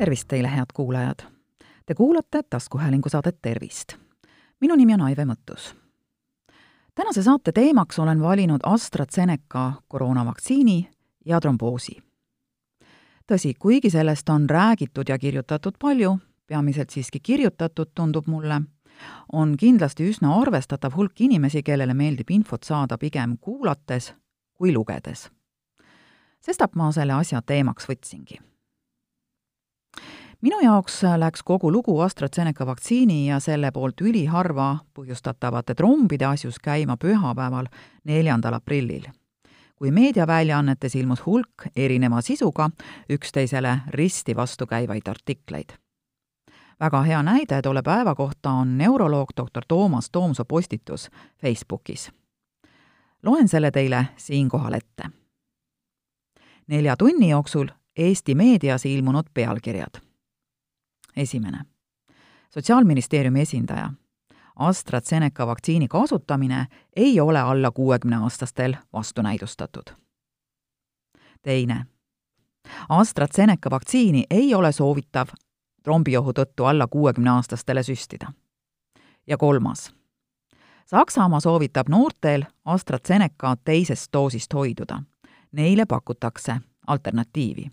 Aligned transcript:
tervist 0.00 0.28
teile, 0.28 0.48
head 0.48 0.72
kuulajad! 0.74 1.18
Te 1.86 1.94
kuulate 1.94 2.42
taskuhäälingu 2.42 3.08
saadet 3.08 3.42
Tervist. 3.42 3.92
minu 4.60 4.76
nimi 4.76 4.94
on 4.94 5.00
Aive 5.00 5.24
Mõttus. 5.24 5.76
tänase 6.94 7.22
saate 7.22 7.52
teemaks 7.52 7.98
olen 7.98 8.20
valinud 8.20 8.60
AstraZeneca 8.62 9.72
koroonavaktsiini 9.88 10.90
ja 11.24 11.40
tromboosi. 11.40 12.02
tõsi, 13.32 13.52
kuigi 13.58 13.90
sellest 13.90 14.28
on 14.28 14.50
räägitud 14.50 15.08
ja 15.08 15.18
kirjutatud 15.18 15.74
palju, 15.78 16.18
peamiselt 16.46 16.90
siiski 16.90 17.20
kirjutatud, 17.20 17.90
tundub 17.94 18.26
mulle, 18.26 18.62
on 19.32 19.56
kindlasti 19.56 20.10
üsna 20.10 20.40
arvestatav 20.40 20.96
hulk 20.96 21.20
inimesi, 21.20 21.62
kellele 21.62 21.94
meeldib 21.94 22.30
infot 22.30 22.62
saada 22.62 22.98
pigem 22.98 23.36
kuulates 23.40 24.14
kui 24.52 24.72
lugedes. 24.72 25.30
sestap 26.40 26.74
ma 26.74 26.92
selle 26.92 27.12
asja 27.12 27.42
teemaks 27.42 27.88
võtsingi 27.88 28.49
minu 30.40 30.60
jaoks 30.62 31.02
läks 31.16 31.42
kogu 31.44 31.72
lugu 31.72 32.00
AstraZeneca 32.00 32.66
vaktsiini 32.66 33.28
ja 33.28 33.40
selle 33.40 33.70
poolt 33.72 34.00
üliharva 34.00 34.78
põhjustatavate 34.96 35.74
trombide 35.76 36.24
asjus 36.24 36.58
käima 36.62 36.96
pühapäeval, 36.96 37.68
neljandal 38.04 38.56
aprillil, 38.56 39.04
kui 39.76 39.90
meediaväljaannetes 39.90 40.96
ilmus 40.96 41.26
hulk 41.26 41.68
erineva 41.76 42.20
sisuga 42.20 42.70
üksteisele 43.10 43.78
risti 43.88 44.36
vastukäivaid 44.36 45.08
artikleid. 45.08 45.76
väga 46.80 47.02
hea 47.02 47.22
näide 47.22 47.62
tolle 47.62 47.82
päeva 47.82 48.14
kohta 48.14 48.50
on 48.50 48.78
neuroloog 48.78 49.28
doktor 49.36 49.64
Toomas 49.68 50.10
Toomsoo 50.10 50.44
postitus 50.44 51.10
Facebookis. 51.42 52.12
loen 53.22 53.48
selle 53.48 53.70
teile 53.70 54.06
siinkohal 54.16 54.72
ette. 54.72 55.10
nelja 56.66 56.96
tunni 56.96 57.30
jooksul 57.30 57.68
Eesti 57.96 58.34
meedias 58.34 58.86
ilmunud 58.86 59.24
pealkirjad 59.34 60.09
esimene. 61.16 61.60
sotsiaalministeeriumi 62.50 63.40
esindaja. 63.40 63.92
AstraZeneca 64.56 65.46
vaktsiini 65.46 65.88
kasutamine 65.88 66.66
ei 66.96 67.20
ole 67.20 67.40
alla 67.40 67.70
kuuekümneaastastel 67.70 68.74
vastunäidustatud. 68.92 69.94
teine. 71.42 71.86
AstraZeneca 72.88 73.70
vaktsiini 73.70 74.24
ei 74.30 74.54
ole 74.54 74.72
soovitav 74.72 75.26
trombiohu 75.82 76.30
tõttu 76.30 76.64
alla 76.64 76.86
kuuekümneaastastele 76.86 77.82
süstida. 77.82 78.32
ja 79.26 79.36
kolmas. 79.36 79.94
Saksamaa 80.86 81.40
soovitab 81.40 81.88
noortel 81.88 82.44
AstraZeneca 82.64 83.56
teisest 83.64 84.12
doosist 84.12 84.54
hoiduda. 84.54 85.02
Neile 85.52 85.86
pakutakse 85.86 86.56
alternatiivi. 86.86 87.70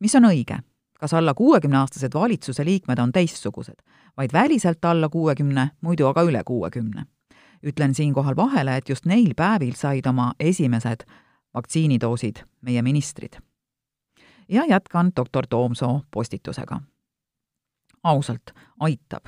mis 0.00 0.14
on 0.14 0.24
õige? 0.24 0.58
Kas 1.04 1.14
alla 1.14 1.34
kuuekümneaastased 1.34 2.14
valitsuse 2.14 2.64
liikmed 2.64 2.98
on 2.98 3.12
teistsugused, 3.12 3.76
vaid 4.16 4.30
väliselt 4.32 4.84
alla 4.84 5.08
kuuekümne, 5.08 5.70
muidu 5.80 6.06
aga 6.06 6.22
üle 6.22 6.40
kuuekümne. 6.44 7.04
ütlen 7.66 7.94
siinkohal 7.94 8.36
vahele, 8.36 8.76
et 8.76 8.88
just 8.88 9.04
neil 9.04 9.34
päevil 9.36 9.74
said 9.76 10.06
oma 10.06 10.32
esimesed 10.40 11.04
vaktsiinidoosid 11.54 12.36
meie 12.60 12.82
ministrid. 12.82 13.32
ja 14.48 14.64
jätkan 14.68 15.12
doktor 15.16 15.46
Toomsoo 15.46 16.00
postitusega. 16.10 16.80
ausalt, 18.02 18.50
aitab. 18.80 19.26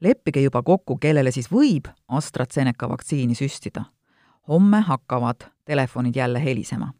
leppige 0.00 0.40
juba 0.40 0.62
kokku, 0.62 0.96
kellele 0.96 1.30
siis 1.30 1.52
võib 1.52 1.88
AstraZeneca 2.08 2.88
vaktsiini 2.88 3.34
süstida. 3.34 3.84
homme 4.48 4.80
hakkavad 4.80 5.36
telefonid 5.64 6.16
jälle 6.16 6.44
helisema 6.44 6.92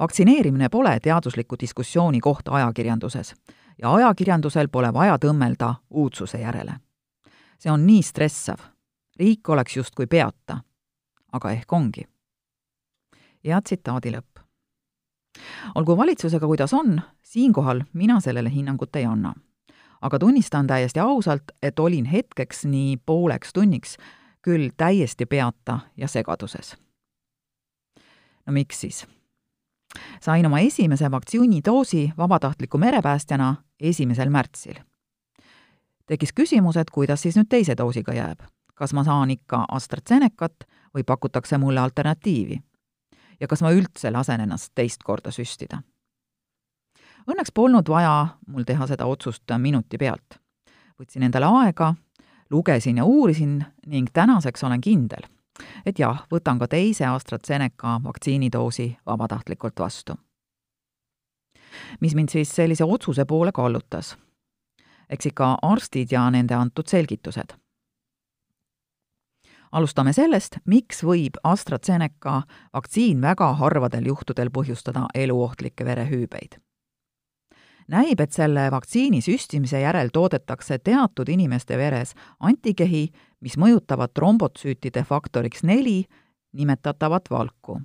vaktsineerimine 0.00 0.68
pole 0.68 1.00
teadusliku 1.00 1.56
diskussiooni 1.60 2.20
koht 2.20 2.48
ajakirjanduses 2.48 3.34
ja 3.82 3.94
ajakirjandusel 3.94 4.68
pole 4.68 4.92
vaja 4.92 5.16
tõmmelda 5.16 5.74
uudsuse 5.90 6.38
järele. 6.38 6.72
see 7.58 7.72
on 7.72 7.86
nii 7.86 8.02
stressav. 8.02 8.58
riik 9.18 9.48
oleks 9.48 9.76
justkui 9.76 10.06
peata. 10.06 10.58
aga 11.32 11.50
ehk 11.50 11.72
ongi. 11.72 12.08
ja 13.44 13.62
tsitaadi 13.62 14.10
lõpp. 14.10 14.40
olgu 15.74 15.96
valitsusega, 15.96 16.46
kuidas 16.46 16.74
on, 16.74 17.00
siinkohal 17.22 17.82
mina 17.92 18.20
sellele 18.20 18.50
hinnangut 18.50 18.96
ei 18.96 19.04
anna. 19.04 19.34
aga 20.00 20.18
tunnistan 20.18 20.66
täiesti 20.66 21.00
ausalt, 21.00 21.44
et 21.62 21.78
olin 21.78 22.04
hetkeks 22.04 22.64
nii 22.64 22.96
pooleks 23.06 23.52
tunniks 23.52 23.96
küll 24.42 24.70
täiesti 24.76 25.26
peata 25.26 25.78
ja 25.96 26.08
segaduses. 26.08 26.76
no 28.46 28.52
miks 28.52 28.80
siis? 28.80 29.19
Sain 30.20 30.46
oma 30.46 30.58
esimese 30.58 31.10
vaktsiinidoosi 31.10 32.12
vabatahtliku 32.16 32.78
merepäästjana 32.78 33.56
esimesel 33.80 34.30
märtsil. 34.30 34.74
tekkis 36.06 36.32
küsimus, 36.32 36.76
et 36.76 36.90
kuidas 36.90 37.22
siis 37.22 37.36
nüüd 37.36 37.48
teise 37.48 37.76
doosiga 37.76 38.12
jääb. 38.12 38.40
kas 38.74 38.92
ma 38.92 39.04
saan 39.04 39.30
ikka 39.30 39.64
AstraZenecat 39.68 40.64
või 40.94 41.04
pakutakse 41.06 41.58
mulle 41.58 41.80
alternatiivi? 41.80 42.60
ja 43.40 43.46
kas 43.46 43.62
ma 43.62 43.70
üldse 43.70 44.10
lasen 44.10 44.40
ennast 44.40 44.72
teist 44.74 45.02
korda 45.02 45.30
süstida? 45.30 45.82
Õnneks 47.28 47.52
polnud 47.54 47.88
vaja 47.88 48.26
mul 48.46 48.62
teha 48.64 48.86
seda 48.86 49.06
otsust 49.06 49.44
minuti 49.58 49.98
pealt. 49.98 50.38
võtsin 51.00 51.22
endale 51.22 51.46
aega, 51.46 51.94
lugesin 52.50 52.96
ja 52.96 53.04
uurisin 53.04 53.64
ning 53.86 54.08
tänaseks 54.12 54.64
olen 54.64 54.80
kindel 54.80 55.39
et 55.86 55.98
jah, 55.98 56.24
võtan 56.32 56.58
ka 56.58 56.68
teise 56.68 57.06
AstraZeneca 57.06 58.00
vaktsiinidoosi 58.04 58.96
vabatahtlikult 59.06 59.80
vastu. 59.80 60.14
mis 62.00 62.14
mind 62.14 62.28
siis 62.28 62.54
sellise 62.54 62.84
otsuse 62.84 63.24
poole 63.24 63.52
kallutas? 63.52 64.16
eks 65.10 65.26
ikka 65.26 65.58
arstid 65.62 66.12
ja 66.12 66.30
nende 66.30 66.54
antud 66.54 66.86
selgitused. 66.86 67.54
alustame 69.72 70.12
sellest, 70.12 70.56
miks 70.64 71.04
võib 71.04 71.36
AstraZeneca 71.44 72.42
vaktsiin 72.72 73.20
väga 73.22 73.52
harvadel 73.54 74.06
juhtudel 74.06 74.50
põhjustada 74.50 75.06
eluohtlikke 75.14 75.84
verehüübeid 75.84 76.60
näib, 77.90 78.20
et 78.20 78.32
selle 78.32 78.68
vaktsiini 78.70 79.20
süstimise 79.24 79.80
järel 79.82 80.12
toodetakse 80.12 80.78
teatud 80.78 81.28
inimeste 81.28 81.78
veres 81.78 82.14
antikehi, 82.40 83.08
mis 83.40 83.56
mõjutavad 83.56 84.12
trombotsüütide 84.14 85.04
faktoriks 85.04 85.62
neli 85.62 86.04
nimetatavat 86.52 87.30
valku. 87.30 87.80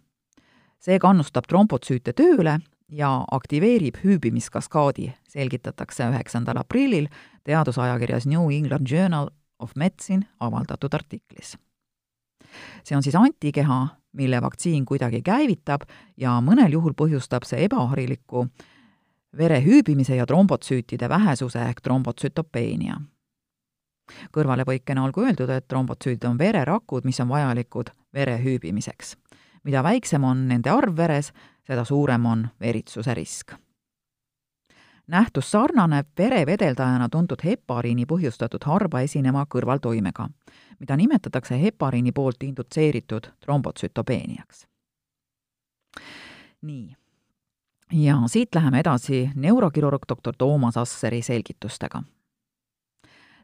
see 0.80 1.00
kannustab 1.00 1.48
trombotsüüte 1.50 2.14
tööle 2.14 2.60
ja 2.90 3.26
aktiveerib 3.32 3.98
hüübimiskaskaadi, 4.04 5.14
selgitatakse 5.30 6.06
üheksandal 6.12 6.60
aprillil 6.62 7.08
teadusajakirjas 7.44 8.26
New 8.26 8.52
England 8.52 8.92
Journal 8.92 9.30
of 9.60 9.72
Medicine 9.76 10.28
avaldatud 10.40 10.94
artiklis. 10.94 11.58
see 12.84 12.96
on 12.96 13.04
siis 13.04 13.16
antikeha, 13.16 13.88
mille 14.14 14.42
vaktsiin 14.42 14.86
kuidagi 14.86 15.22
käivitab 15.22 15.82
ja 16.18 16.40
mõnel 16.42 16.72
juhul 16.72 16.94
põhjustab 16.94 17.44
see 17.46 17.66
ebaharilikku 17.66 18.48
vere 19.38 19.60
hüübimise 19.62 20.16
ja 20.16 20.26
trombotsüütide 20.26 21.10
vähesuse 21.10 21.60
ehk 21.60 21.82
trombotsütopeenia. 21.82 23.02
Kõrvalepõikena 24.36 25.04
olgu 25.04 25.26
öeldud, 25.26 25.50
et 25.50 25.68
trombotsüüdid 25.68 26.26
on 26.30 26.38
vererakud, 26.40 27.06
mis 27.06 27.20
on 27.20 27.30
vajalikud 27.30 27.92
vere 28.14 28.38
hüübimiseks. 28.44 29.16
mida 29.64 29.84
väiksem 29.84 30.24
on 30.24 30.48
nende 30.48 30.70
arv 30.70 30.98
veres, 30.98 31.34
seda 31.68 31.84
suurem 31.84 32.26
on 32.26 32.48
veritsuse 32.60 33.14
risk. 33.14 33.54
nähtus 35.08 35.52
sarnaneb 35.52 36.08
verevedeldajana 36.18 37.10
tuntud 37.10 37.44
hepariini 37.44 38.06
põhjustatud 38.06 38.64
harva 38.66 39.02
esineva 39.02 39.46
kõrvaltoimega, 39.46 40.30
mida 40.80 40.96
nimetatakse 40.96 41.62
hepariini 41.62 42.12
poolt 42.12 42.44
indutseeritud 42.44 43.28
trombotsütopeeniaks. 43.40 44.68
nii 46.62 46.96
ja 47.94 48.22
siit 48.28 48.56
läheme 48.56 48.80
edasi 48.80 49.30
neurokirurg 49.36 50.02
doktor 50.10 50.36
Toomas 50.38 50.78
Asseri 50.78 51.22
selgitustega. 51.22 52.04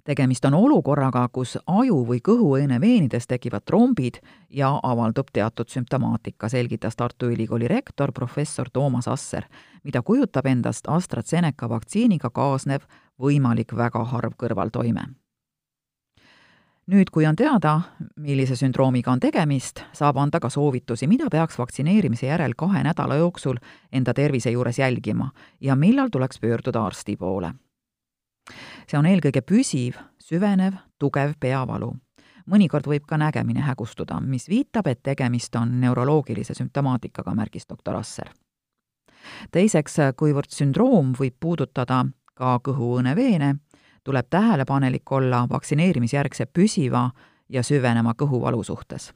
Tegemist 0.03 0.45
on 0.45 0.53
olukorraga, 0.53 1.27
kus 1.33 1.57
aju 1.67 2.01
või 2.07 2.19
kõhuõõne 2.25 2.81
veenides 2.81 3.27
tekivad 3.27 3.65
trombid 3.65 4.19
ja 4.49 4.73
avaldub 4.83 5.31
teatud 5.33 5.69
sümptomaatika, 5.69 6.49
selgitas 6.49 6.95
Tartu 6.95 7.31
Ülikooli 7.31 7.67
rektor 7.67 8.11
professor 8.11 8.69
Toomas 8.73 9.07
Asser, 9.07 9.47
mida 9.83 10.01
kujutab 10.01 10.45
endast 10.45 10.87
AstraZeneca 10.87 11.69
vaktsiiniga 11.69 12.29
kaasnev 12.29 12.85
võimalik 13.21 13.75
väga 13.77 14.03
harv 14.13 14.37
kõrvaltoime 14.37 15.09
nüüd, 16.91 17.11
kui 17.11 17.25
on 17.27 17.37
teada, 17.39 17.79
millise 18.19 18.55
sündroomiga 18.59 19.13
on 19.13 19.21
tegemist, 19.23 19.83
saab 19.95 20.19
anda 20.21 20.41
ka 20.43 20.49
soovitusi, 20.51 21.07
mida 21.07 21.29
peaks 21.31 21.59
vaktsineerimise 21.59 22.27
järel 22.27 22.55
kahe 22.57 22.83
nädala 22.83 23.19
jooksul 23.21 23.59
enda 23.91 24.13
tervise 24.17 24.51
juures 24.51 24.79
jälgima 24.81 25.31
ja 25.61 25.75
millal 25.75 26.11
tuleks 26.11 26.39
pöörduda 26.39 26.85
arsti 26.85 27.17
poole. 27.17 27.53
See 28.87 28.99
on 28.99 29.05
eelkõige 29.05 29.41
püsiv, 29.41 29.99
süvenev, 30.19 30.79
tugev 30.99 31.33
peavalu. 31.39 31.93
mõnikord 32.51 32.87
võib 32.87 33.05
ka 33.07 33.17
nägemine 33.17 33.61
hägustuda, 33.61 34.19
mis 34.19 34.49
viitab, 34.49 34.87
et 34.87 35.03
tegemist 35.03 35.55
on 35.55 35.79
neuroloogilise 35.81 36.53
sümptomaatikaga, 36.53 37.35
märgis 37.35 37.67
doktor 37.69 37.95
Asser. 37.95 38.31
teiseks, 39.51 39.97
kuivõrd 40.17 40.49
sündroom 40.49 41.13
võib 41.19 41.35
puudutada 41.39 42.05
ka 42.35 42.59
kõhuõõneveene, 42.63 43.55
tuleb 44.03 44.27
tähelepanelik 44.29 45.11
olla 45.11 45.45
vaktsineerimisjärgse 45.49 46.45
püsiva 46.45 47.09
ja 47.49 47.63
süvenema 47.63 48.13
kõhuvalu 48.13 48.63
suhtes. 48.63 49.13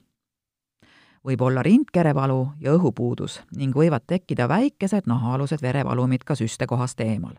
võib 1.25 1.41
olla 1.41 1.63
rindkerevalu 1.63 2.51
ja 2.59 2.71
õhupuudus 2.77 3.41
ning 3.55 3.75
võivad 3.75 4.03
tekkida 4.07 4.47
väikesed 4.47 5.07
nahaalused 5.09 5.61
verevalumid 5.61 6.23
ka 6.23 6.35
süstekohast 6.35 6.99
eemal. 7.01 7.33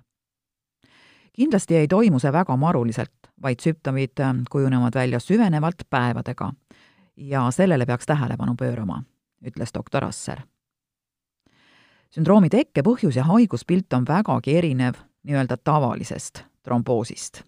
Kindlasti 1.36 1.76
ei 1.76 1.88
toimu 1.88 2.18
see 2.18 2.32
väga 2.32 2.56
maruliselt, 2.56 3.30
vaid 3.42 3.60
sümptomid 3.60 4.22
kujunevad 4.50 4.94
välja 4.94 5.20
süvenevalt 5.20 5.86
päevadega 5.90 6.52
ja 7.16 7.50
sellele 7.50 7.86
peaks 7.86 8.06
tähelepanu 8.06 8.54
pöörama, 8.58 9.02
ütles 9.44 9.74
doktor 9.74 10.04
Asser. 10.04 10.40
sündroomi 12.10 12.48
tekke 12.48 12.82
põhjus 12.82 13.16
ja 13.16 13.24
haiguspilt 13.24 13.92
on 13.92 14.06
vägagi 14.08 14.56
erinev 14.56 14.94
nii-öelda 15.22 15.56
tavalisest 15.56 16.44
tromboosist, 16.62 17.42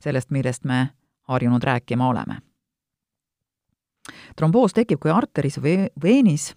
sellest, 0.00 0.30
millest 0.30 0.64
me 0.64 0.88
harjunud 1.28 1.62
rääkima 1.62 2.08
oleme 2.08 2.40
tromboos 4.36 4.74
tekib, 4.76 5.00
kui 5.02 5.12
arteris 5.12 5.58
või 5.62 5.88
veenis 6.02 6.52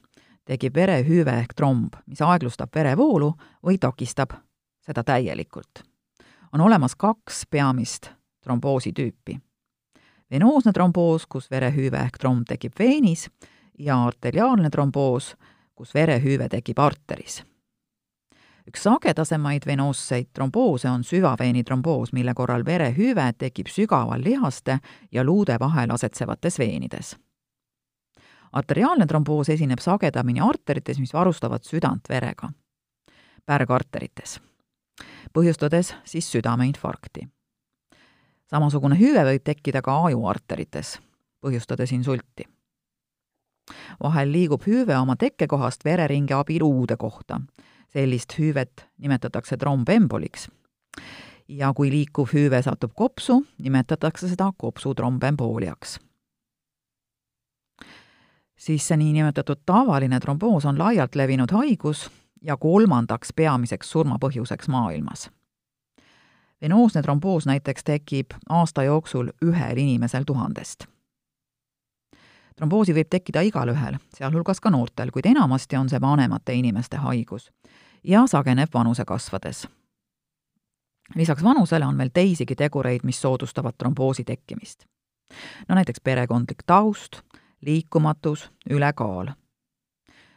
tekib 0.48 0.76
verehüüve 0.76 1.34
ehk 1.44 1.56
tromb, 1.58 1.96
mis 2.08 2.22
aeglustab 2.22 2.74
verevoolu 2.76 3.34
või 3.66 3.80
takistab 3.82 4.36
seda 4.86 5.04
täielikult. 5.04 5.91
On 6.54 6.62
olemas 6.62 6.96
kaks 6.96 7.46
peamist 7.50 8.12
tromboosi 8.44 8.92
tüüpi. 8.94 9.40
venoosne 10.32 10.72
tromboos, 10.72 11.26
kus 11.26 11.52
verehüüve 11.52 11.98
ehk 11.98 12.18
tromb 12.18 12.46
tekib 12.48 12.74
veenis, 12.80 13.30
ja 13.80 14.04
arteriaalne 14.06 14.70
tromboos, 14.70 15.36
kus 15.76 15.94
verehüüve 15.96 16.50
tekib 16.50 16.80
arteris. 16.80 17.44
üks 18.68 18.84
sagedasemaid 18.84 19.66
venoosseid 19.66 20.28
tromboose 20.34 20.90
on 20.90 21.04
süvaveeni 21.04 21.64
tromboos, 21.64 22.14
mille 22.14 22.34
korral 22.34 22.66
verehüüve 22.66 23.34
tekib 23.38 23.68
sügaval 23.68 24.24
lihaste 24.24 24.80
ja 25.12 25.24
luude 25.24 25.58
vahel 25.60 25.92
asetsevates 25.92 26.60
veenides 26.60 27.18
arteriaalne 28.52 29.08
tromboos 29.08 29.50
esineb 29.50 29.80
sagedamini 29.80 30.42
arterites, 30.42 31.00
mis 31.00 31.14
varustavad 31.14 31.64
südant 31.64 32.10
verega, 32.10 32.52
pärgarterites, 33.46 34.40
põhjustades 35.34 35.96
siis 36.06 36.32
südameinfarkti. 36.32 37.28
samasugune 38.48 39.00
hüve 39.00 39.24
võib 39.24 39.44
tekkida 39.44 39.82
ka 39.82 40.04
ajuarterites, 40.06 41.00
põhjustades 41.42 41.94
insulti. 41.94 42.48
vahel 44.04 44.32
liigub 44.32 44.62
hüve 44.68 44.98
oma 44.98 45.16
tekkekohast 45.16 45.86
vereringe 45.86 46.34
abil 46.34 46.64
uude 46.64 46.98
kohta. 46.98 47.42
sellist 47.94 48.40
hüvet 48.40 48.88
nimetatakse 48.98 49.58
trombemboliks 49.58 50.50
ja 51.48 51.74
kui 51.74 51.92
liikuv 51.92 52.28
hüüve 52.34 52.62
satub 52.62 52.92
kopsu, 52.96 53.46
nimetatakse 53.60 54.28
seda 54.28 54.52
kopsutrombembooliaks 54.58 56.00
siis 58.62 58.88
see 58.88 58.98
niinimetatud 58.98 59.64
tavaline 59.66 60.20
tromboos 60.20 60.66
on 60.66 60.80
laialt 60.80 61.16
levinud 61.16 61.52
haigus 61.52 62.10
ja 62.42 62.58
kolmandaks 62.58 63.34
peamiseks 63.36 63.92
surmapõhjuseks 63.92 64.68
maailmas. 64.68 65.30
venoosne 66.62 67.02
tromboos 67.02 67.46
näiteks 67.46 67.84
tekib 67.84 68.32
aasta 68.50 68.84
jooksul 68.84 69.30
ühel 69.46 69.78
inimesel 69.78 70.24
tuhandest. 70.24 70.86
tromboosi 72.56 72.94
võib 72.94 73.10
tekkida 73.10 73.42
igalühel, 73.42 73.98
sealhulgas 74.16 74.60
ka 74.60 74.70
noortel, 74.70 75.12
kuid 75.12 75.26
enamasti 75.26 75.76
on 75.76 75.90
see 75.90 76.02
vanemate 76.02 76.54
inimeste 76.54 76.98
haigus 76.98 77.52
ja 78.04 78.28
sageneb 78.28 78.70
vanuse 78.74 79.06
kasvades. 79.06 79.68
lisaks 81.16 81.44
vanusele 81.44 81.86
on 81.86 81.98
veel 81.98 82.10
teisigi 82.14 82.56
tegureid, 82.56 83.00
mis 83.04 83.22
soodustavad 83.22 83.74
tromboosi 83.78 84.24
tekkimist. 84.24 84.86
no 85.70 85.76
näiteks 85.76 86.02
perekondlik 86.04 86.64
taust, 86.66 87.22
liikumatus, 87.62 88.52
ülekaal. 88.70 89.28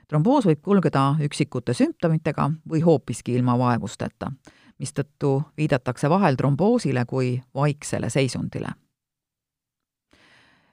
Tromboos 0.08 0.46
võib 0.46 0.60
kulgeda 0.62 1.14
üksikute 1.24 1.74
sümptomitega 1.74 2.50
või 2.70 2.82
hoopiski 2.84 3.34
ilma 3.34 3.58
vaevusteta, 3.58 4.32
mistõttu 4.78 5.42
viidatakse 5.56 6.10
vahel 6.10 6.36
tromboosile 6.36 7.04
kui 7.04 7.42
vaiksele 7.54 8.10
seisundile. 8.10 8.68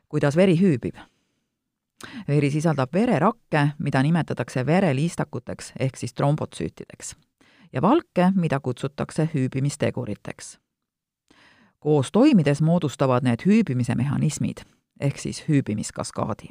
kuidas 0.09 0.35
veri 0.35 0.59
hüübib? 0.59 0.95
veri 2.27 2.51
sisaldab 2.51 2.93
vererakke, 2.93 3.69
mida 3.79 4.03
nimetatakse 4.03 4.65
vereliistakuteks 4.65 5.73
ehk 5.79 5.97
siis 5.97 6.13
trombotsüütideks 6.13 7.15
ja 7.73 7.81
valke, 7.81 8.31
mida 8.35 8.59
kutsutakse 8.59 9.29
hüübimisteguriteks. 9.33 10.59
koos 11.79 12.11
toimides 12.11 12.61
moodustavad 12.61 13.23
need 13.23 13.45
hüübimise 13.45 13.95
mehhanismid 13.95 14.57
ehk 14.99 15.17
siis 15.17 15.43
hüübimiskaskaadi. 15.47 16.49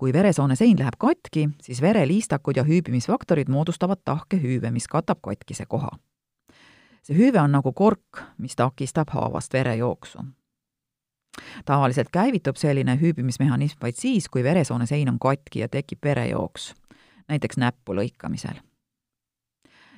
Kui 0.00 0.12
veresoone 0.12 0.56
sein 0.56 0.78
läheb 0.78 0.96
katki, 0.98 1.48
siis 1.60 1.82
vereliistakud 1.84 2.56
ja 2.56 2.64
hüübimisfaktorid 2.64 3.50
moodustavad 3.52 4.00
tahke 4.04 4.38
hüüve, 4.40 4.70
mis 4.72 4.88
katab 4.88 5.20
katkise 5.20 5.66
koha. 5.68 5.90
see 7.02 7.16
hüüve 7.16 7.40
on 7.40 7.52
nagu 7.52 7.72
kork, 7.72 8.22
mis 8.38 8.56
takistab 8.56 9.10
haavast 9.12 9.52
verejooksu. 9.52 10.24
tavaliselt 11.64 12.08
käivitub 12.12 12.56
selline 12.56 12.96
hüübimismehhanism 13.00 13.78
vaid 13.82 13.94
siis, 13.94 14.28
kui 14.28 14.44
veresoone 14.44 14.86
sein 14.86 15.08
on 15.08 15.18
katki 15.18 15.58
ja 15.58 15.68
tekib 15.68 15.98
verejooks, 16.04 16.74
näiteks 17.28 17.56
näppu 17.56 17.94
lõikamisel. 17.94 18.56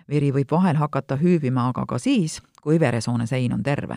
veri 0.09 0.33
võib 0.33 0.51
vahel 0.51 0.77
hakata 0.77 1.17
hüübima 1.17 1.69
aga 1.69 1.87
ka 1.87 1.99
siis, 1.99 2.43
kui 2.63 2.81
veresoone 2.81 3.27
sein 3.27 3.53
on 3.53 3.63
terve 3.63 3.97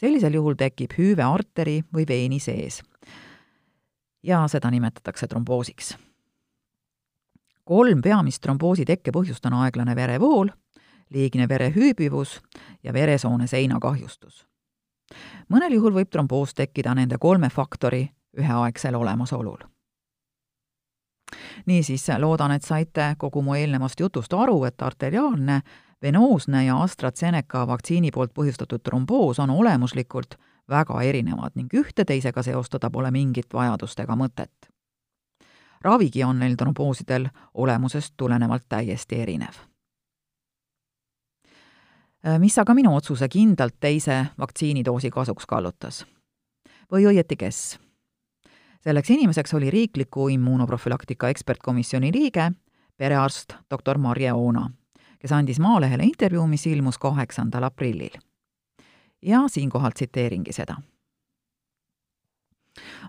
sellisel 0.00 0.34
juhul 0.34 0.54
tekib 0.58 0.96
hüüve 0.98 1.22
arteri 1.22 1.82
või 1.94 2.08
veeni 2.08 2.40
sees. 2.40 2.82
Ja 4.24 4.48
seda 4.48 4.70
nimetatakse 4.70 5.26
tromboosiks. 5.26 5.96
kolm 7.64 8.02
peamist 8.02 8.42
tromboosi 8.42 8.84
tekke 8.84 9.12
põhjust 9.12 9.46
on 9.46 9.52
aeglane 9.64 9.96
verevool, 9.96 10.48
liigne 11.10 11.48
verehüübivus 11.48 12.40
ja 12.82 12.92
veresoone 12.92 13.46
seina 13.46 13.78
kahjustus. 13.80 14.46
mõnel 15.48 15.72
juhul 15.72 15.92
võib 15.92 16.10
tromboos 16.10 16.54
tekkida 16.54 16.94
nende 16.94 17.18
kolme 17.18 17.48
faktori 17.50 18.08
üheaegsel 18.38 18.94
olemasolul 18.94 19.58
niisiis, 21.66 22.06
loodan, 22.18 22.52
et 22.52 22.62
saite 22.62 23.14
kogu 23.18 23.42
mu 23.42 23.54
eelnevast 23.54 24.00
jutust 24.00 24.32
aru, 24.32 24.64
et 24.64 24.82
arteriaalne 24.82 25.60
venoosne 26.02 26.64
ja 26.64 26.82
AstraZeneca 26.82 27.66
vaktsiini 27.66 28.10
poolt 28.10 28.34
põhjustatud 28.34 28.82
tromboos 28.84 29.38
on 29.38 29.50
olemuslikult 29.50 30.36
väga 30.68 31.02
erinevad 31.02 31.54
ning 31.54 31.68
ühte 31.74 32.04
teisega 32.04 32.42
seostada 32.42 32.90
pole 32.90 33.10
mingit 33.10 33.54
vajadust 33.54 34.00
ega 34.00 34.16
mõtet. 34.16 34.70
ravigi 35.80 36.24
on 36.24 36.38
neil 36.38 36.56
tromboosidel 36.56 37.28
olemusest 37.54 38.14
tulenevalt 38.16 38.64
täiesti 38.68 39.20
erinev. 39.20 39.54
mis 42.38 42.58
aga 42.58 42.74
minu 42.74 42.96
otsuse 42.96 43.28
kindlalt 43.28 43.76
teise 43.80 44.26
vaktsiinidoosi 44.38 45.10
kasuks 45.10 45.46
kallutas? 45.46 46.06
või 46.92 47.06
õieti 47.06 47.36
kes? 47.36 47.78
selleks 48.80 49.10
inimeseks 49.10 49.54
oli 49.54 49.70
riikliku 49.70 50.28
immuunoprofülaktika 50.28 51.28
ekspertkomisjoni 51.28 52.12
liige, 52.12 52.52
perearst 52.96 53.54
doktor 53.70 53.98
Marje 53.98 54.32
Oona 54.32 54.70
kes 55.24 55.32
andis 55.32 55.58
Maalehele 55.58 56.04
intervjuu, 56.04 56.44
mis 56.46 56.66
ilmus 56.68 56.98
kaheksandal 57.00 57.64
aprillil. 57.64 58.12
Ja 59.24 59.44
siinkohal 59.46 59.90
tsiteeringi 59.90 60.52
seda. 60.52 60.76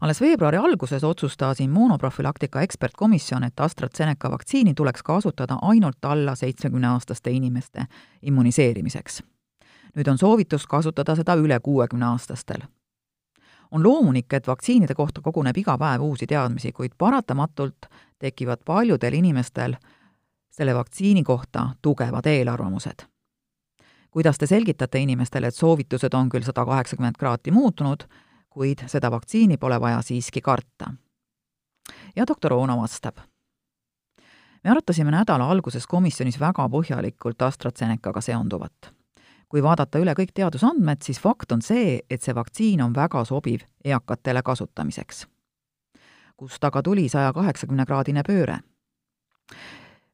alles 0.01 0.21
veebruari 0.21 0.57
alguses 0.57 1.03
otsustas 1.03 1.59
immuunoprofülaktika 1.59 2.61
ekspertkomisjon, 2.61 3.43
et 3.43 3.59
AstraZeneca 3.59 4.31
vaktsiini 4.31 4.73
tuleks 4.73 5.03
kasutada 5.03 5.57
ainult 5.61 6.05
alla 6.05 6.35
seitsmekümneaastaste 6.35 7.31
inimeste 7.31 7.85
immuniseerimiseks. 8.21 9.23
nüüd 9.95 10.07
on 10.07 10.17
soovitus 10.17 10.67
kasutada 10.67 11.15
seda 11.15 11.35
üle 11.35 11.59
kuuekümneaastastel 11.59 12.61
on 13.71 13.83
loomulik, 13.83 14.33
et 14.33 14.47
vaktsiinide 14.47 14.93
kohta 14.95 15.21
koguneb 15.21 15.57
iga 15.57 15.77
päev 15.77 16.01
uusi 16.01 16.27
teadmisi, 16.27 16.71
kuid 16.71 16.91
paratamatult 16.97 17.89
tekivad 18.19 18.63
paljudel 18.65 19.13
inimestel 19.13 19.75
selle 20.51 20.75
vaktsiini 20.75 21.23
kohta 21.23 21.69
tugevad 21.81 22.25
eelarvamused. 22.25 23.14
Kuidas 24.15 24.37
te 24.37 24.47
selgitate 24.47 24.99
inimestele, 25.03 25.49
et 25.51 25.55
soovitused 25.55 26.13
on 26.15 26.29
küll 26.31 26.43
sada 26.47 26.63
kaheksakümmend 26.65 27.17
kraadi 27.19 27.51
muutunud, 27.51 28.05
kuid 28.49 28.85
seda 28.87 29.09
vaktsiini 29.11 29.57
pole 29.59 29.75
vaja 29.81 29.97
siiski 30.01 30.41
karta? 30.41 30.93
ja 32.15 32.23
doktor 32.27 32.53
Oono 32.53 32.77
vastab. 32.81 33.17
me 34.63 34.71
arutasime 34.71 35.11
nädala 35.11 35.49
alguses 35.51 35.87
komisjonis 35.87 36.39
väga 36.39 36.69
põhjalikult 36.71 37.41
AstraZenecaga 37.41 38.21
seonduvat. 38.21 38.93
kui 39.49 39.63
vaadata 39.63 39.99
üle 39.99 40.13
kõik 40.15 40.31
teadusandmed, 40.33 41.01
siis 41.01 41.19
fakt 41.19 41.51
on 41.51 41.61
see, 41.61 41.99
et 42.09 42.21
see 42.21 42.35
vaktsiin 42.35 42.81
on 42.81 42.95
väga 42.95 43.25
sobiv 43.25 43.67
eakatele 43.83 44.41
kasutamiseks. 44.41 45.27
kust 46.37 46.63
aga 46.63 46.83
tuli 46.83 47.09
saja 47.09 47.33
kaheksakümne 47.33 47.85
kraadine 47.85 48.23
pööre? 48.23 48.59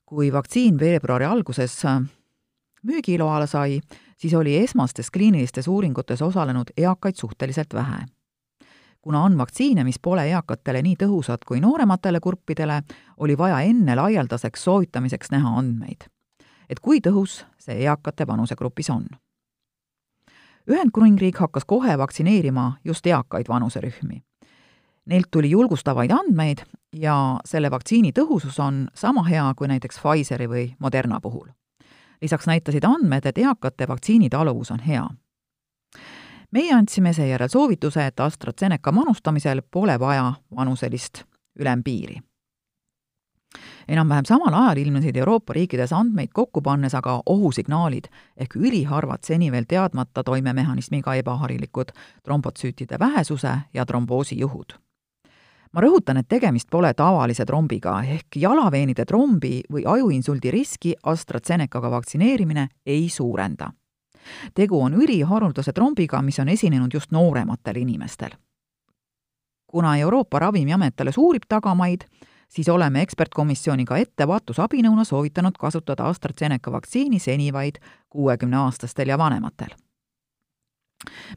kui 0.05 0.34
vaktsiin 0.34 0.79
veebruari 0.79 1.25
alguses 1.25 1.81
müügiloale 2.83 3.47
sai, 3.47 3.81
siis 4.17 4.33
oli 4.33 4.57
esmastes 4.57 5.11
kliinilistes 5.11 5.67
uuringutes 5.67 6.21
osalenud 6.21 6.73
eakaid 6.77 7.15
suhteliselt 7.15 7.73
vähe. 7.73 8.05
kuna 9.01 9.23
on 9.23 9.38
vaktsiine, 9.38 9.83
mis 9.83 10.00
pole 10.00 10.27
eakatele 10.29 10.81
nii 10.81 10.95
tõhusad 11.03 11.41
kui 11.47 11.59
noorematele 11.59 12.19
gruppidele, 12.19 12.83
oli 13.17 13.38
vaja 13.38 13.59
enne 13.59 13.95
laialdaseks 13.95 14.63
soovitamiseks 14.63 15.31
näha 15.31 15.57
andmeid. 15.57 16.01
et 16.69 16.79
kui 16.79 17.00
tõhus 17.00 17.45
see 17.57 17.83
eakate 17.83 18.27
vanusegrupis 18.27 18.89
on. 18.89 19.05
Ühendkuningriik 20.69 21.38
hakkas 21.38 21.65
kohe 21.65 21.97
vaktsineerima 21.97 22.77
just 22.85 23.07
eakaid 23.07 23.50
vanuserühmi. 23.50 24.23
Neilt 25.05 25.27
tuli 25.31 25.50
julgustavaid 25.50 26.11
andmeid 26.11 26.57
ja 26.93 27.39
selle 27.45 27.71
vaktsiini 27.71 28.11
tõhusus 28.11 28.59
on 28.59 28.88
sama 28.93 29.23
hea 29.23 29.53
kui 29.57 29.67
näiteks 29.67 30.00
Pfizeri 30.00 30.47
või 30.47 30.75
Moderna 30.79 31.19
puhul 31.19 31.50
lisaks 32.21 32.47
näitasid 32.47 32.83
andmed, 32.83 33.25
et 33.25 33.37
eakate 33.37 33.87
vaktsiinitaluvus 33.87 34.71
on 34.71 34.79
hea. 34.79 35.09
meie 36.51 36.73
andsime 36.73 37.13
seejärel 37.13 37.47
soovituse, 37.47 38.05
et 38.05 38.19
AstraZeneca 38.19 38.91
manustamisel 38.91 39.61
pole 39.71 39.99
vaja 39.99 40.33
vanuselist 40.55 41.23
ülempiiri. 41.59 42.15
enam-vähem 43.87 44.25
samal 44.25 44.53
ajal 44.53 44.77
ilmnesid 44.77 45.15
Euroopa 45.15 45.53
riikides 45.53 45.93
andmeid 45.93 46.29
kokku 46.33 46.61
pannes 46.61 46.95
aga 46.95 47.21
ohusignaalid 47.25 48.05
ehk 48.37 48.55
üliharvad 48.55 49.23
seni 49.23 49.51
veel 49.51 49.65
teadmata 49.67 50.23
toimemehhanismiga 50.23 51.15
ebaharilikud 51.15 51.91
trombotsüütide 52.23 52.99
vähesuse 52.99 53.57
ja 53.73 53.85
tromboosi 53.85 54.39
juhud 54.39 54.81
ma 55.73 55.81
rõhutan, 55.81 56.19
et 56.19 56.27
tegemist 56.27 56.69
pole 56.71 56.91
tavalise 56.97 57.45
trombiga, 57.47 57.95
ehk 58.03 58.39
jalaveenide 58.43 59.05
trombi 59.07 59.61
või 59.71 59.85
ajuinsuldi 59.87 60.51
riski 60.51 60.95
AstraZenecaga 61.03 61.91
vaktsineerimine 61.91 62.67
ei 62.85 63.09
suurenda. 63.09 63.71
tegu 64.53 64.81
on 64.81 64.93
üliharuldase 64.93 65.73
trombiga, 65.73 66.21
mis 66.21 66.39
on 66.39 66.49
esinenud 66.49 66.93
just 66.93 67.11
noorematel 67.11 67.75
inimestel. 67.75 68.29
kuna 69.67 69.97
Euroopa 69.97 70.39
Ravimiamet 70.39 71.01
alles 71.01 71.17
uurib 71.17 71.43
tagamaid, 71.47 72.01
siis 72.49 72.69
oleme 72.69 73.01
ekspertkomisjoniga 73.01 73.97
ettevaatusabinõuna 73.97 75.03
soovitanud 75.03 75.57
kasutada 75.59 76.03
AstraZeneca 76.03 76.71
vaktsiini 76.71 77.19
seni 77.19 77.53
vaid 77.53 77.79
kuuekümneaastastel 78.09 79.07
ja 79.07 79.17
vanematel. 79.17 79.69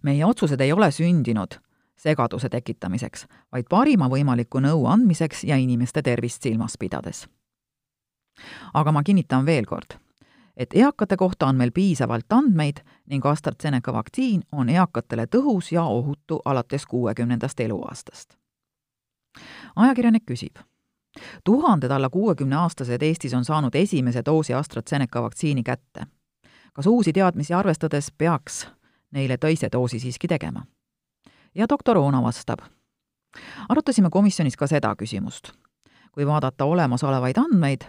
meie 0.03 0.25
otsused 0.25 0.61
ei 0.61 0.73
ole 0.73 0.91
sündinud 0.91 1.64
segaduse 1.97 2.49
tekitamiseks, 2.49 3.27
vaid 3.53 3.67
parima 3.71 4.09
võimaliku 4.09 4.61
nõu 4.61 4.87
andmiseks 4.87 5.45
ja 5.45 5.57
inimeste 5.57 6.03
tervist 6.03 6.43
silmas 6.43 6.77
pidades. 6.79 7.29
aga 8.75 8.93
ma 8.93 9.03
kinnitan 9.03 9.47
veel 9.47 9.67
kord, 9.67 9.95
et 10.57 10.75
eakate 10.75 11.17
kohta 11.17 11.47
on 11.47 11.57
meil 11.57 11.71
piisavalt 11.71 12.33
andmeid 12.33 12.81
ning 13.07 13.27
AstraZeneca 13.27 13.93
vaktsiin 13.93 14.43
on 14.53 14.69
eakatele 14.69 15.27
tõhus 15.27 15.73
ja 15.73 15.85
ohutu 15.85 16.41
alates 16.45 16.87
kuuekümnendast 16.87 17.61
eluaastast. 17.61 18.35
ajakirjanik 19.77 20.27
küsib, 20.27 20.57
tuhanded 21.45 21.91
alla 21.91 22.11
kuuekümneaastased 22.11 23.03
Eestis 23.03 23.35
on 23.35 23.45
saanud 23.45 23.75
esimese 23.75 24.23
doosi 24.27 24.55
AstraZeneca 24.55 25.23
vaktsiini 25.23 25.63
kätte. 25.63 26.07
kas 26.73 26.87
uusi 26.87 27.13
teadmisi 27.13 27.55
arvestades 27.55 28.13
peaks 28.19 28.67
neile 29.11 29.37
teise 29.37 29.69
doosi 29.73 29.99
siiski 29.99 30.29
tegema? 30.29 30.67
Ja 31.55 31.67
doktor 31.69 31.97
Oona 31.97 32.23
vastab. 32.23 32.59
arutasime 33.69 34.11
komisjonis 34.11 34.57
ka 34.57 34.67
seda 34.67 34.95
küsimust. 34.97 35.53
kui 36.13 36.27
vaadata 36.27 36.65
olemasolevaid 36.65 37.39
andmeid, 37.39 37.83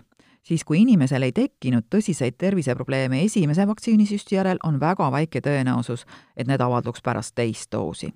siis 0.43 0.63
kui 0.63 0.81
inimesel 0.81 1.21
ei 1.21 1.31
tekkinud 1.31 1.85
tõsiseid 1.95 2.37
terviseprobleeme 2.37 3.21
esimese 3.23 3.67
vaktsiinisüsti 3.67 4.35
järel, 4.35 4.57
on 4.63 4.79
väga 4.79 5.11
väike 5.11 5.39
tõenäosus, 5.39 6.05
et 6.37 6.47
need 6.47 6.61
avalduks 6.61 7.01
pärast 7.01 7.35
teist 7.35 7.71
doosi. 7.71 8.13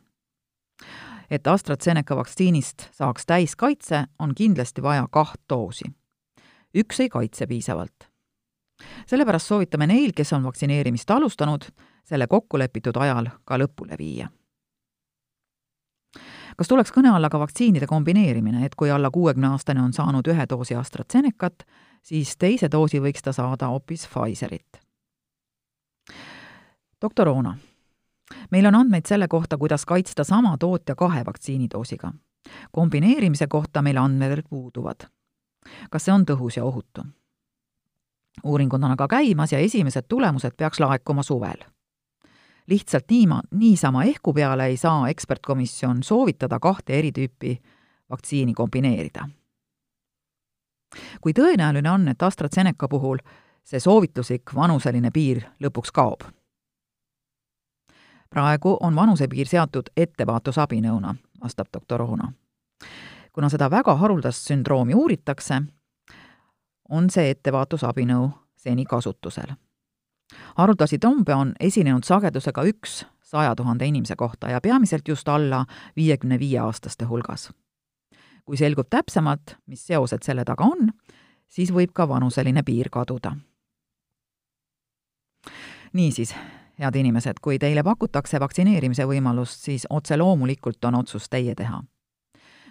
et 1.30 1.48
AstraZeneca 1.48 2.16
vaktsiinist 2.16 2.90
saaks 2.92 3.26
täiskaitse, 3.26 4.04
on 4.20 4.36
kindlasti 4.36 4.82
vaja 4.82 5.08
kaht 5.12 5.42
doosi. 5.50 5.86
üks 6.78 7.00
ei 7.00 7.10
kaitse 7.10 7.48
piisavalt. 7.48 8.10
sellepärast 9.06 9.48
soovitame 9.48 9.88
neil, 9.88 10.12
kes 10.16 10.34
on 10.34 10.44
vaktsineerimist 10.44 11.12
alustanud, 11.12 11.62
selle 12.04 12.28
kokkulepitud 12.28 12.98
ajal 12.98 13.30
ka 13.46 13.58
lõpule 13.58 13.98
viia 13.98 14.30
kas 16.60 16.68
tuleks 16.68 16.92
kõne 16.92 17.14
alla 17.16 17.30
ka 17.32 17.40
vaktsiinide 17.40 17.88
kombineerimine, 17.88 18.66
et 18.66 18.76
kui 18.76 18.92
alla 18.92 19.08
kuuekümneaastane 19.16 19.80
on 19.80 19.94
saanud 19.96 20.28
ühe 20.28 20.46
doosi 20.50 20.76
AstraZenecat, 20.76 21.64
siis 22.04 22.36
teise 22.36 22.68
doosi 22.72 23.00
võiks 23.00 23.24
ta 23.24 23.32
saada 23.34 23.70
hoopis 23.72 24.04
Pfizerit? 24.12 24.82
doktor 27.02 27.30
Oona, 27.32 27.54
meil 28.52 28.68
on 28.68 28.76
andmeid 28.76 29.08
selle 29.08 29.28
kohta, 29.28 29.58
kuidas 29.58 29.86
kaitsta 29.86 30.24
sama 30.24 30.58
tootja 30.58 30.96
kahe 30.96 31.24
vaktsiinidoosiga. 31.26 32.12
kombineerimise 32.72 33.48
kohta 33.48 33.82
meil 33.82 33.98
andmed 33.98 34.44
puuduvad. 34.50 35.08
kas 35.90 36.06
see 36.06 36.14
on 36.14 36.26
tõhus 36.26 36.58
ja 36.58 36.66
ohutu? 36.66 37.08
uuringud 38.44 38.84
on 38.84 38.92
aga 38.92 39.08
käimas 39.08 39.52
ja 39.52 39.60
esimesed 39.60 40.06
tulemused 40.10 40.52
peaks 40.58 40.80
laekuma 40.80 41.24
suvel 41.24 41.64
lihtsalt 42.70 43.06
niima, 43.10 43.42
niisama 43.52 44.04
ehku 44.04 44.34
peale 44.34 44.66
ei 44.66 44.78
saa 44.78 45.10
ekspertkomisjon 45.10 46.04
soovitada 46.04 46.60
kahte 46.60 47.00
eri 47.00 47.12
tüüpi 47.12 47.58
vaktsiini 48.10 48.54
kombineerida. 48.54 49.30
kui 51.22 51.34
tõenäoline 51.34 51.90
on, 51.92 52.08
et 52.08 52.24
AstraZeneca 52.24 52.88
puhul 52.88 53.18
see 53.64 53.80
soovituslik 53.80 54.56
vanuseline 54.56 55.12
piir 55.12 55.42
lõpuks 55.64 55.92
kaob? 55.94 56.22
praegu 58.30 58.78
on 58.80 58.96
vanusepiir 58.96 59.48
seatud 59.48 59.90
ettevaatusabinõuna, 59.98 61.16
vastab 61.44 61.68
doktor 61.74 62.02
Oona. 62.02 62.34
kuna 63.34 63.50
seda 63.50 63.70
väga 63.72 63.96
haruldast 63.96 64.48
sündroomi 64.48 64.94
uuritakse, 64.94 65.62
on 66.90 67.10
see 67.10 67.30
ettevaatusabinõu 67.30 68.30
seni 68.58 68.86
kasutusel 68.86 69.58
haruldasi 70.60 71.00
trombe 71.00 71.36
on 71.36 71.54
esinenud 71.60 72.04
sagedusega 72.04 72.64
üks 72.68 73.04
saja 73.24 73.56
tuhande 73.56 73.86
inimese 73.88 74.16
kohta 74.16 74.50
ja 74.50 74.62
peamiselt 74.62 75.08
just 75.08 75.28
alla 75.28 75.66
viiekümne 75.96 76.40
viie 76.40 76.60
aastaste 76.60 77.06
hulgas. 77.06 77.52
kui 78.46 78.58
selgub 78.58 78.88
täpsemalt, 78.90 79.56
mis 79.70 79.84
seosed 79.88 80.24
selle 80.26 80.42
taga 80.46 80.66
on, 80.66 80.88
siis 81.48 81.70
võib 81.70 81.92
ka 81.94 82.08
vanuseline 82.10 82.64
piir 82.66 82.90
kaduda. 82.90 83.36
niisiis, 85.94 86.36
head 86.80 86.96
inimesed, 86.96 87.40
kui 87.42 87.60
teile 87.60 87.84
pakutakse 87.84 88.40
vaktsineerimise 88.40 89.06
võimalust, 89.06 89.62
siis 89.62 89.86
otse 89.90 90.18
loomulikult 90.18 90.86
on 90.86 90.96
otsus 90.96 91.30
teie 91.30 91.56
teha. 91.56 91.84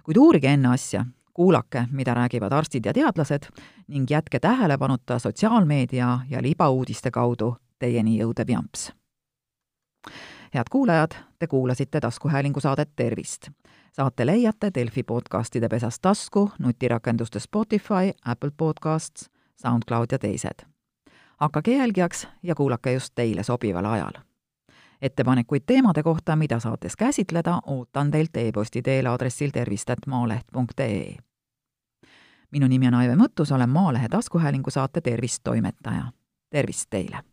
kuid 0.03 0.17
uurige 0.17 0.49
enne 0.49 0.69
asja, 0.69 1.05
kuulake, 1.33 1.87
mida 1.93 2.15
räägivad 2.15 2.53
arstid 2.53 2.87
ja 2.87 2.93
teadlased 2.93 3.49
ning 3.89 4.11
jätke 4.11 4.41
tähelepanuta 4.41 5.19
sotsiaalmeedia 5.19 6.19
ja 6.31 6.43
libauudiste 6.43 7.11
kaudu 7.11 7.57
teieni 7.79 8.19
jõudev 8.19 8.49
jamps. 8.49 8.93
head 10.55 10.65
kuulajad, 10.71 11.11
te 11.39 11.47
kuulasite 11.47 12.01
taskuhäälingu 12.01 12.61
saadet 12.61 12.91
Tervist. 12.97 13.51
saate 13.93 14.27
leiate 14.27 14.71
Delfi 14.75 15.03
podcastide 15.03 15.69
pesast 15.69 16.03
tasku, 16.03 16.51
nutirakenduste 16.59 17.41
Spotify, 17.41 18.13
Apple 18.25 18.51
Podcasts, 18.57 19.31
SoundCloud 19.57 20.07
ja 20.13 20.19
teised. 20.19 20.67
hakake 21.37 21.77
jälgijaks 21.77 22.29
ja 22.43 22.55
kuulake 22.55 22.93
just 22.93 23.15
teile 23.15 23.43
sobival 23.43 23.85
ajal 23.85 24.13
ettepanekuid 25.03 25.63
teemade 25.67 26.03
kohta, 26.03 26.37
mida 26.37 26.61
saates 26.61 26.97
käsitleda, 26.97 27.61
ootan 27.67 28.11
teilt 28.11 28.37
e-posti 28.37 28.83
teel 28.83 29.07
aadressil 29.07 29.51
tervist.maaleht.ee 29.51 31.17
minu 32.51 32.69
nimi 32.69 32.89
on 32.89 32.95
Aive 32.95 33.17
Mõttus, 33.17 33.53
olen 33.55 33.69
Maalehe 33.69 34.09
taskuhäälingu 34.09 34.71
saate 34.71 35.01
Tervist 35.01 35.45
toimetaja. 35.45 36.13
tervist 36.51 36.87
teile! 36.91 37.28